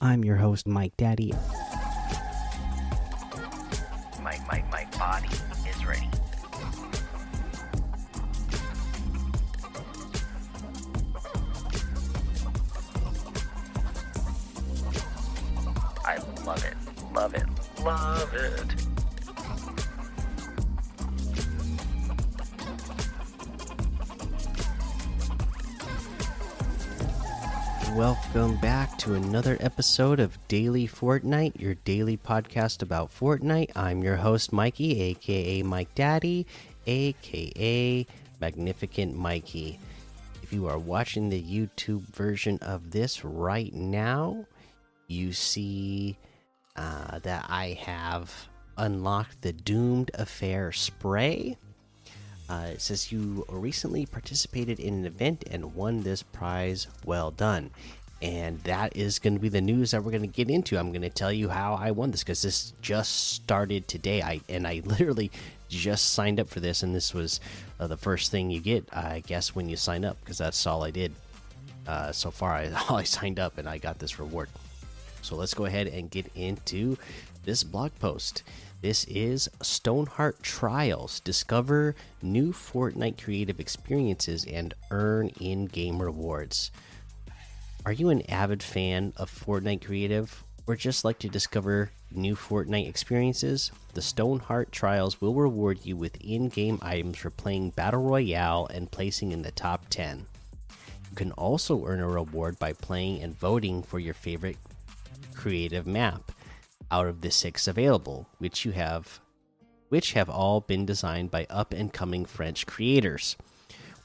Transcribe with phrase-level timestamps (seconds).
[0.00, 1.32] I'm your host, Mike Daddy.
[4.22, 5.28] My, my, my body
[5.68, 6.08] is ready.
[16.04, 16.76] I love it,
[17.12, 17.46] love it,
[17.82, 18.97] love it.
[27.94, 33.72] Welcome back to another episode of Daily Fortnite, your daily podcast about Fortnite.
[33.74, 36.46] I'm your host, Mikey, aka Mike Daddy,
[36.86, 38.06] aka
[38.40, 39.80] Magnificent Mikey.
[40.42, 44.46] If you are watching the YouTube version of this right now,
[45.08, 46.16] you see
[46.76, 48.32] uh, that I have
[48.76, 51.56] unlocked the Doomed Affair spray.
[52.48, 56.86] Uh, it says you recently participated in an event and won this prize.
[57.04, 57.70] Well done.
[58.20, 60.76] And that is going to be the news that we're going to get into.
[60.76, 64.22] I'm going to tell you how I won this because this just started today.
[64.22, 65.30] I and I literally
[65.68, 67.40] just signed up for this, and this was
[67.78, 70.82] uh, the first thing you get, I guess, when you sign up because that's all
[70.82, 71.12] I did
[71.86, 72.54] uh, so far.
[72.54, 74.48] I, I signed up and I got this reward.
[75.22, 76.96] So let's go ahead and get into
[77.48, 78.42] this blog post.
[78.82, 81.20] This is Stoneheart Trials.
[81.20, 86.70] Discover new Fortnite creative experiences and earn in game rewards.
[87.86, 92.86] Are you an avid fan of Fortnite Creative or just like to discover new Fortnite
[92.86, 93.72] experiences?
[93.94, 98.90] The Stoneheart Trials will reward you with in game items for playing Battle Royale and
[98.90, 100.26] placing in the top 10.
[101.10, 104.58] You can also earn a reward by playing and voting for your favorite
[105.32, 106.30] creative map
[106.90, 109.20] out of the six available, which you have
[109.88, 113.36] which have all been designed by up and coming French creators.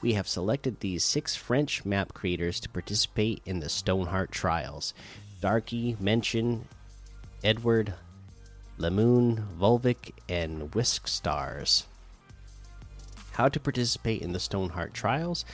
[0.00, 4.94] We have selected these six French map creators to participate in the Stoneheart trials.
[5.40, 6.66] Darky, Mention,
[7.42, 7.94] Edward,
[8.78, 11.86] Lemoon, Volvic, and Whisk Stars.
[13.32, 15.44] How to participate in the Stoneheart trials?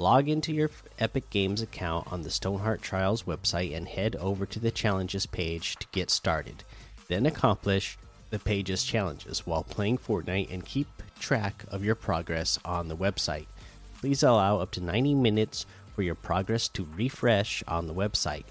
[0.00, 0.70] Log into your
[1.00, 5.74] Epic Games account on the Stoneheart Trials website and head over to the challenges page
[5.74, 6.62] to get started.
[7.08, 7.98] Then accomplish
[8.30, 10.86] the page's challenges while playing Fortnite and keep
[11.18, 13.46] track of your progress on the website.
[13.98, 15.66] Please allow up to 90 minutes
[15.96, 18.44] for your progress to refresh on the website.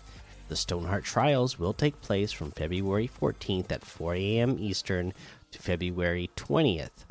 [0.49, 4.57] The Stoneheart Trials will take place from February 14th at 4 a.m.
[4.59, 5.13] Eastern
[5.51, 7.05] to February 20th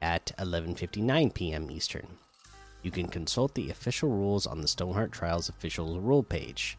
[0.00, 1.68] at 11:59 p.m.
[1.68, 2.06] Eastern.
[2.82, 6.76] You can consult the official rules on the Stoneheart Trials official rule page.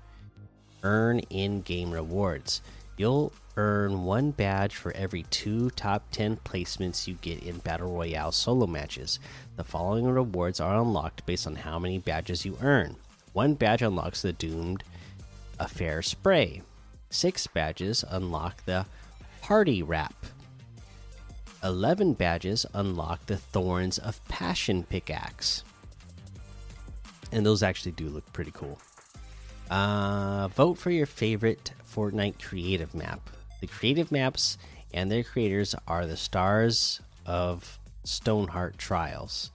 [0.83, 2.61] Earn in-game rewards.
[2.97, 8.31] You'll earn one badge for every two top 10 placements you get in Battle Royale
[8.31, 9.19] solo matches.
[9.55, 12.97] The following rewards are unlocked based on how many badges you earn.
[13.33, 14.83] One badge unlocks the Doomed
[15.59, 16.61] Affair Spray.
[17.09, 18.85] Six badges unlock the
[19.41, 20.13] Party Wrap.
[21.63, 25.63] 11 badges unlock the Thorns of Passion pickaxe.
[27.33, 28.79] And those actually do look pretty cool.
[29.69, 33.29] Uh, vote for your favorite Fortnite creative map.
[33.59, 34.57] The creative maps
[34.93, 39.51] and their creators are the stars of Stoneheart Trials.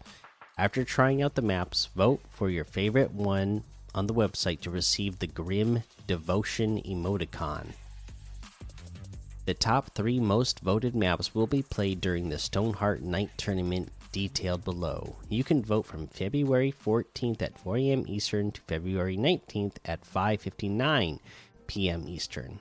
[0.59, 3.63] After trying out the maps, vote for your favorite one
[3.95, 7.67] on the website to receive the Grim Devotion emoticon.
[9.45, 14.65] The top three most voted maps will be played during the Stoneheart Night Tournament detailed
[14.65, 15.17] below.
[15.29, 18.05] You can vote from February 14th at 4 a.m.
[18.07, 21.19] Eastern to February 19th at 5:59
[21.67, 22.05] p.m.
[22.09, 22.61] Eastern.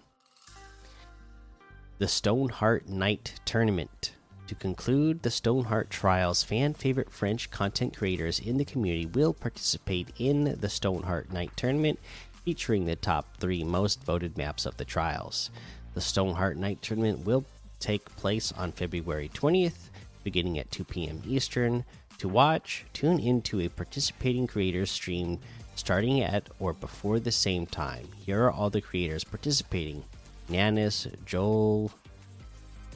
[2.00, 4.14] The Stoneheart Night Tournament.
[4.48, 10.12] To conclude the Stoneheart Trials, fan favorite French content creators in the community will participate
[10.18, 12.00] in the Stoneheart Night Tournament,
[12.46, 15.50] featuring the top three most voted maps of the trials.
[15.96, 17.44] The Stoneheart Night Tournament will
[17.80, 19.90] take place on February 20th,
[20.28, 21.22] beginning at 2 p.m.
[21.26, 21.86] Eastern.
[22.18, 25.40] To watch, tune into a participating creators stream
[25.76, 28.06] starting at or before the same time.
[28.18, 30.04] Here are all the creators participating
[30.50, 31.94] Nanis, Joel,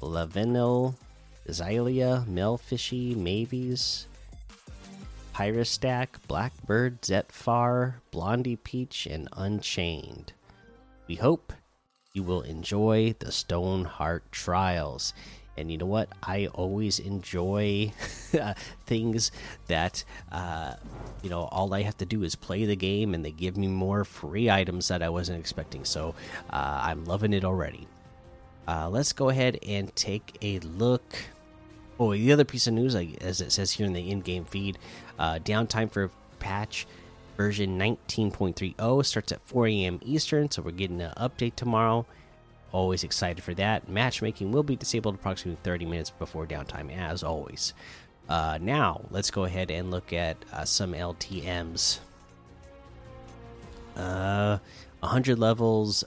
[0.01, 0.95] Lavenil,
[1.47, 4.07] Xylia, Melfishy, Mavis,
[5.33, 10.33] Pyrostack, Blackbird, Zetfar, Blondie Peach, and Unchained.
[11.07, 11.53] We hope
[12.13, 15.13] you will enjoy the Stoneheart Trials.
[15.57, 16.09] And you know what?
[16.23, 17.91] I always enjoy
[18.85, 19.31] things
[19.67, 20.75] that, uh,
[21.21, 23.67] you know, all I have to do is play the game and they give me
[23.67, 25.85] more free items that I wasn't expecting.
[25.85, 26.15] So
[26.49, 27.87] uh, I'm loving it already.
[28.67, 31.15] Uh, let's go ahead and take a look.
[31.99, 34.77] Oh, the other piece of news, as it says here in the in game feed,
[35.19, 36.09] uh, downtime for
[36.39, 36.87] patch
[37.37, 39.99] version 19.30 starts at 4 a.m.
[40.03, 42.05] Eastern, so we're getting an update tomorrow.
[42.71, 43.89] Always excited for that.
[43.89, 47.73] Matchmaking will be disabled approximately 30 minutes before downtime, as always.
[48.29, 51.99] Uh, now, let's go ahead and look at uh, some LTMs.
[53.97, 54.57] Uh,
[55.01, 56.05] 100 levels,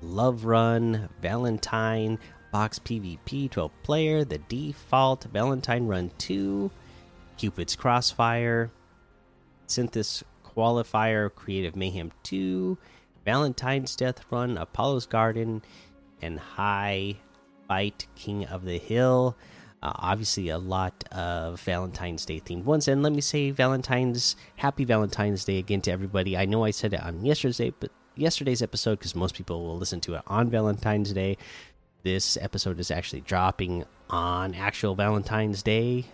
[0.00, 2.18] Love Run, Valentine,
[2.52, 6.70] Box PvP 12 player, the default, Valentine Run 2,
[7.36, 8.70] Cupid's Crossfire,
[9.66, 12.78] Synthesis Qualifier, Creative Mayhem 2,
[13.24, 15.62] Valentine's Death Run, Apollo's Garden,
[16.22, 17.16] and High
[17.66, 19.36] Fight King of the Hill.
[19.82, 22.88] Uh, obviously, a lot of Valentine's Day themed ones.
[22.88, 26.36] And let me say, Valentine's Happy Valentine's Day again to everybody.
[26.36, 30.00] I know I said it on yesterday's, but yesterday's episode because most people will listen
[30.00, 31.36] to it on Valentine's Day.
[32.02, 36.06] This episode is actually dropping on actual Valentine's Day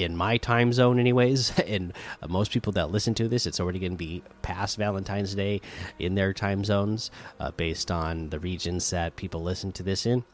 [0.00, 1.52] in my time zone, anyways.
[1.70, 5.34] And uh, most people that listen to this, it's already going to be past Valentine's
[5.34, 5.60] Day
[5.98, 10.24] in their time zones, uh, based on the regions that people listen to this in.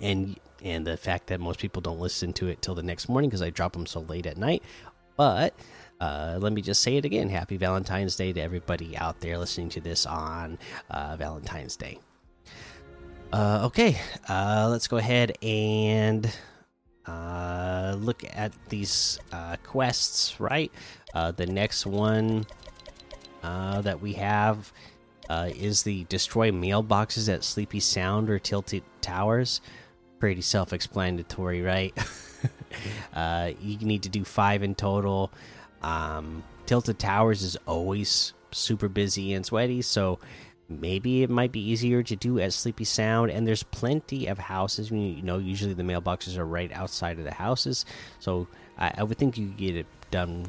[0.00, 3.30] And and the fact that most people don't listen to it till the next morning
[3.30, 4.62] because I drop them so late at night.
[5.16, 5.54] But
[6.00, 9.70] uh, let me just say it again: Happy Valentine's Day to everybody out there listening
[9.70, 10.58] to this on
[10.90, 11.98] uh, Valentine's Day.
[13.32, 13.98] Uh, okay,
[14.28, 16.32] uh, let's go ahead and
[17.06, 20.40] uh, look at these uh, quests.
[20.40, 20.72] Right,
[21.14, 22.46] Uh, the next one
[23.42, 24.72] that we have
[25.30, 29.60] is the destroy mailboxes at Sleepy Sound or Tilted Towers
[30.18, 31.96] pretty self-explanatory, right?
[33.14, 35.32] uh, you need to do five in total.
[35.82, 40.18] Um, Tilted Towers is always super busy and sweaty, so
[40.68, 43.30] maybe it might be easier to do at Sleepy Sound.
[43.30, 44.90] And there's plenty of houses.
[44.90, 47.84] You know, usually the mailboxes are right outside of the houses,
[48.18, 48.46] so
[48.78, 50.46] I, I would think you could get it done.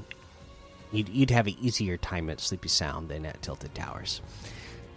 [0.91, 4.21] You'd, you'd have an easier time at Sleepy Sound than at Tilted Towers.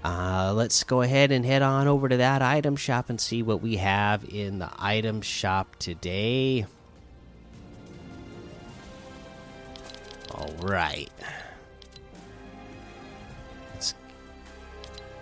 [0.03, 3.61] Uh, let's go ahead and head on over to that item shop and see what
[3.61, 6.65] we have in the item shop today.
[10.31, 11.11] All right.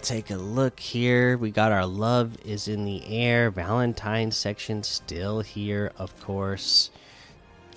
[0.09, 1.37] Take a look here.
[1.37, 3.51] We got our love is in the air.
[3.51, 6.89] Valentine section still here, of course.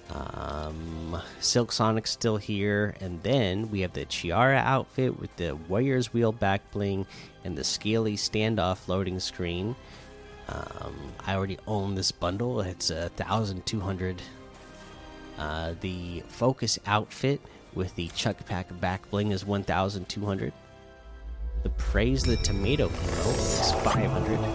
[0.10, 6.14] Um, Silk Sonic still here, and then we have the Chiara outfit with the Warrior's
[6.14, 7.06] Wheel back bling
[7.44, 9.76] and the Scaly standoff loading screen.
[10.48, 10.96] Um,
[11.28, 14.22] I already own this bundle; it's a thousand two hundred.
[15.38, 17.42] Uh, the Focus outfit
[17.74, 20.54] with the Chuck Pack back bling is one thousand two hundred.
[21.64, 24.40] The Praise of the Tomato Hero is five hundred.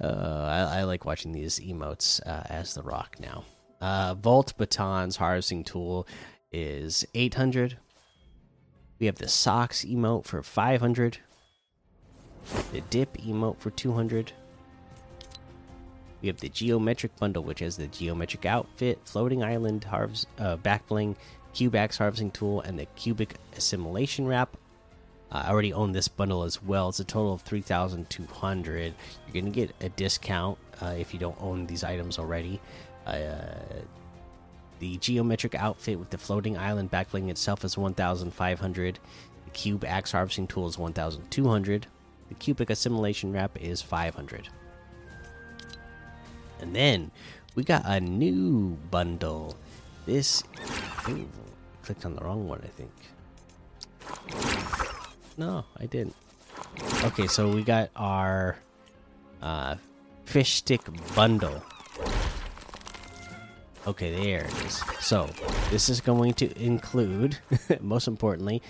[0.00, 3.44] Uh, I, I, like watching these emotes uh, as the rock now.
[3.80, 6.06] Uh, Volt Baton's harvesting tool
[6.52, 7.78] is 800.
[9.00, 11.18] We have the socks emote for 500.
[12.72, 14.32] The dip emote for 200.
[16.20, 21.16] We have the geometric bundle, which has the geometric outfit, floating island harvest, uh, backbling,
[21.54, 24.56] Cubax harvesting tool, and the cubic assimilation wrap
[25.30, 26.88] I already own this bundle as well.
[26.88, 28.94] It's a total of 3,200.
[29.26, 32.60] You're going to get a discount uh, if you don't own these items already.
[33.06, 33.44] Uh,
[34.78, 38.98] the geometric outfit with the floating island backbling itself is 1,500.
[39.44, 41.86] The cube axe harvesting tool is 1,200.
[42.28, 44.48] The cubic assimilation wrap is 500.
[46.60, 47.10] And then
[47.54, 49.56] we got a new bundle.
[50.06, 50.42] This.
[51.08, 51.28] Ooh,
[51.82, 52.90] clicked on the wrong one, I think.
[55.36, 56.16] No, I didn't.
[57.04, 58.56] Okay, so we got our
[59.42, 59.76] uh,
[60.24, 60.80] fish stick
[61.14, 61.62] bundle.
[63.86, 64.82] Okay, there it is.
[65.00, 65.30] So,
[65.70, 67.38] this is going to include,
[67.80, 68.60] most importantly,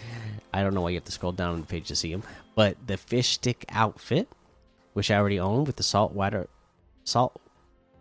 [0.52, 2.22] I don't know why you have to scroll down on the page to see them,
[2.54, 4.28] but the fish stick outfit,
[4.92, 6.48] which I already own with the salt water,
[7.04, 7.40] salt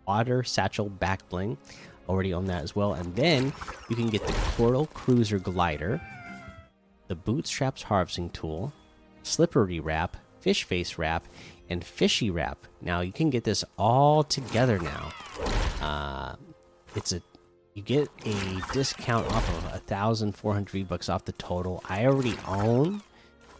[0.08, 1.58] water satchel back bling.
[2.08, 2.94] Already own that as well.
[2.94, 3.52] And then
[3.90, 6.00] you can get the Coral Cruiser glider
[7.08, 8.70] the Bootstraps Harvesting Tool,
[9.22, 11.26] Slippery Wrap, Fish Face Wrap,
[11.70, 12.58] and Fishy Wrap.
[12.82, 15.12] Now you can get this all together now.
[15.80, 16.36] Uh,
[16.94, 17.22] it's a
[17.74, 21.82] you get a discount off of a thousand four hundred bucks off the total.
[21.88, 23.02] I already own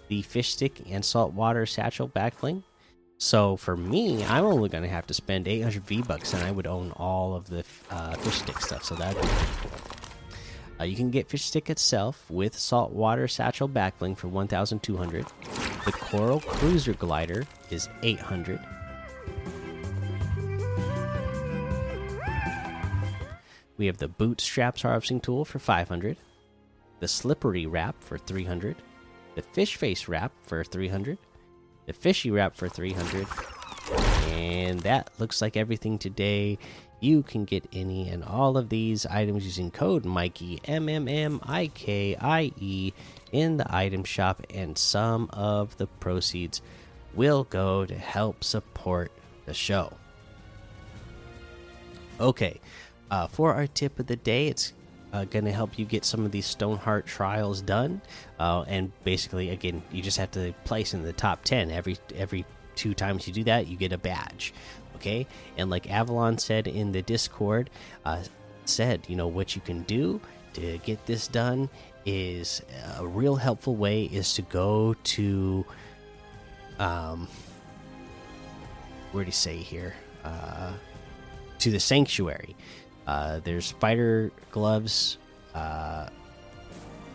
[0.09, 2.62] the fish stick and saltwater satchel backbling.
[3.19, 6.53] So for me, I'm only going to have to spend 800 V bucks, and I
[6.53, 8.85] would own all of the uh, fish stick stuff.
[8.85, 9.89] So that'd be pretty cool.
[10.81, 15.27] Uh, you can get Fish Stick itself with Saltwater Satchel Backbling for 1,200.
[15.85, 18.61] The Coral Cruiser Glider is 800.
[23.77, 26.17] We have the bootstraps harvesting tool for 500,
[27.01, 28.77] the slippery wrap for 300,
[29.35, 31.19] the fish face wrap for 300,
[31.88, 33.26] the fishy wrap for 300,
[34.28, 36.59] and that looks like everything today.
[37.00, 41.40] You can get any and all of these items using code Mikey M M M
[41.45, 42.92] I K I E
[43.33, 46.61] in the item shop, and some of the proceeds
[47.14, 49.11] will go to help support
[49.47, 49.95] the show.
[52.21, 52.61] Okay,
[53.11, 54.75] uh, for our tip of the day, it's
[55.12, 58.00] uh, going to help you get some of these Stoneheart trials done,
[58.38, 61.71] uh, and basically, again, you just have to place in the top ten.
[61.71, 64.53] Every every two times you do that, you get a badge.
[64.97, 67.71] Okay, and like Avalon said in the Discord,
[68.05, 68.23] uh,
[68.65, 70.21] said you know what you can do
[70.55, 71.69] to get this done
[72.05, 72.62] is
[72.99, 75.65] a real helpful way is to go to
[76.79, 77.29] um
[79.12, 79.95] where do you say here?
[80.25, 80.73] Uh
[81.59, 82.55] to the sanctuary
[83.09, 85.19] uh there's spider gloves
[85.55, 86.09] uh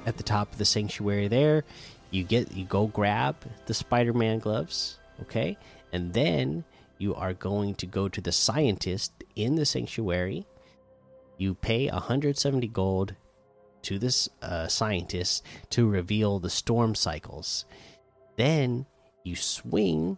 [0.06, 1.64] at the top of the sanctuary there.
[2.12, 5.58] You get you go grab the spider-man gloves okay?
[5.92, 6.64] And then
[6.98, 10.46] you are going to go to the scientist in the sanctuary.
[11.38, 13.16] You pay 170 gold
[13.84, 17.66] to this uh, scientist to reveal the storm cycles.
[18.38, 18.86] Then
[19.24, 20.18] you swing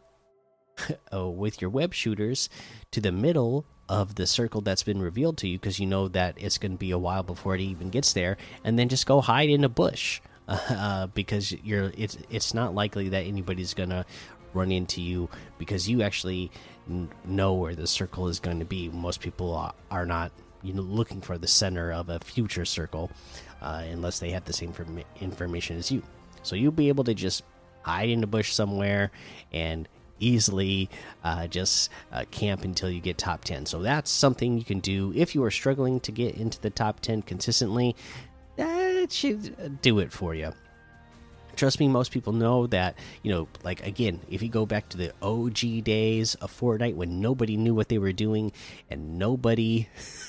[1.11, 2.49] uh, with your web shooters
[2.91, 6.35] to the middle of the circle that's been revealed to you because you know that
[6.37, 9.21] it's going to be a while before it even gets there, and then just go
[9.21, 14.05] hide in a bush uh, because you're it's it's not likely that anybody's gonna
[14.53, 16.49] run into you because you actually
[17.25, 18.89] know where the circle is going to be.
[18.89, 20.31] Most people are, not
[20.63, 23.11] you know looking for the center of a future circle
[23.61, 24.73] uh, unless they have the same
[25.19, 26.01] information as you.
[26.43, 27.43] So you'll be able to just
[27.81, 29.11] hide in a bush somewhere
[29.51, 29.87] and
[30.19, 30.89] easily
[31.23, 33.65] uh, just uh, camp until you get top 10.
[33.65, 36.99] So that's something you can do if you are struggling to get into the top
[36.99, 37.95] 10 consistently.
[38.55, 40.53] That should do it for you.
[41.55, 44.97] Trust me, most people know that, you know, like again, if you go back to
[44.97, 48.51] the OG days of Fortnite when nobody knew what they were doing
[48.89, 49.87] and nobody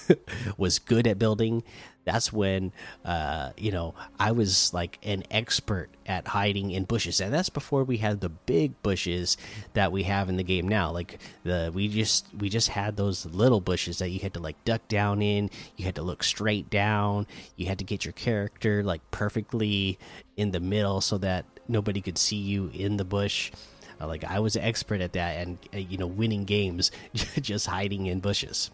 [0.57, 1.65] was good at building,
[2.07, 2.73] that's when
[3.05, 7.83] uh, you know I was like an expert at hiding in bushes, and that's before
[7.83, 9.37] we had the big bushes
[9.75, 10.93] that we have in the game now.
[10.93, 14.65] Like the we just we just had those little bushes that you had to like
[14.65, 15.51] duck down in.
[15.77, 17.27] You had to look straight down.
[17.57, 19.99] You had to get your character like perfectly
[20.37, 23.51] in the middle so that nobody could see you in the bush.
[24.01, 26.93] Uh, like I was an expert at that, and uh, you know, winning games
[27.41, 28.71] just hiding in bushes.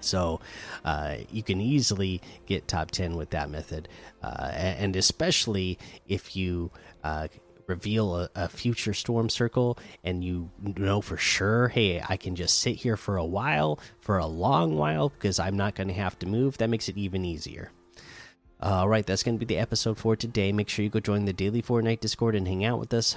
[0.00, 0.40] So
[0.84, 3.88] uh, you can easily get top 10 with that method.
[4.22, 6.70] Uh, and especially if you
[7.04, 7.28] uh,
[7.66, 12.58] reveal a, a, future storm circle and you know for sure, hey, I can just
[12.58, 16.18] sit here for a while, for a long while, because I'm not going to have
[16.20, 16.58] to move.
[16.58, 17.70] That makes it even easier.
[18.60, 20.50] All right, that's going to be the episode for today.
[20.50, 23.16] Make sure you go join the Daily Fortnite Discord and hang out with us.